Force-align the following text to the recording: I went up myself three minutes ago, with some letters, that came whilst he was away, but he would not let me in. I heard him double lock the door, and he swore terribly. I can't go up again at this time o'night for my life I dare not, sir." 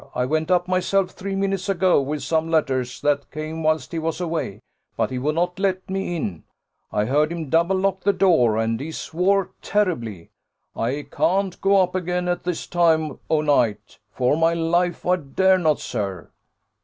I 0.15 0.25
went 0.25 0.49
up 0.49 0.67
myself 0.67 1.11
three 1.11 1.35
minutes 1.35 1.69
ago, 1.69 2.01
with 2.01 2.23
some 2.23 2.49
letters, 2.49 2.99
that 3.01 3.29
came 3.29 3.61
whilst 3.61 3.91
he 3.91 3.99
was 3.99 4.19
away, 4.19 4.63
but 4.97 5.11
he 5.11 5.19
would 5.19 5.35
not 5.35 5.59
let 5.59 5.87
me 5.91 6.15
in. 6.15 6.43
I 6.91 7.05
heard 7.05 7.31
him 7.31 7.49
double 7.49 7.75
lock 7.77 8.01
the 8.01 8.11
door, 8.11 8.57
and 8.57 8.79
he 8.79 8.91
swore 8.91 9.51
terribly. 9.61 10.31
I 10.75 11.05
can't 11.11 11.61
go 11.61 11.79
up 11.83 11.93
again 11.93 12.27
at 12.27 12.45
this 12.45 12.65
time 12.65 13.19
o'night 13.29 13.99
for 14.09 14.35
my 14.35 14.55
life 14.55 15.05
I 15.05 15.17
dare 15.17 15.59
not, 15.59 15.79
sir." 15.79 16.31